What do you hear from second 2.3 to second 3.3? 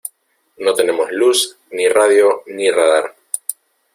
ni radar